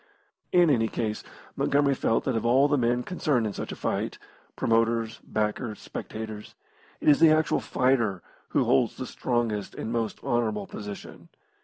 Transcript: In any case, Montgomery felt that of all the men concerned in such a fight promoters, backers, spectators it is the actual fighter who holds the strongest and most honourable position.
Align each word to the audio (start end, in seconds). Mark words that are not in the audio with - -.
In 0.51 0.71
any 0.71 0.87
case, 0.87 1.23
Montgomery 1.55 1.93
felt 1.93 2.23
that 2.23 2.35
of 2.35 2.43
all 2.43 2.67
the 2.67 2.75
men 2.75 3.03
concerned 3.03 3.45
in 3.45 3.53
such 3.53 3.71
a 3.71 3.75
fight 3.75 4.17
promoters, 4.55 5.19
backers, 5.19 5.77
spectators 5.79 6.55
it 7.01 7.07
is 7.07 7.19
the 7.19 7.29
actual 7.29 7.59
fighter 7.59 8.23
who 8.49 8.63
holds 8.63 8.97
the 8.97 9.05
strongest 9.05 9.75
and 9.75 9.91
most 9.91 10.19
honourable 10.23 10.65
position. 10.65 11.29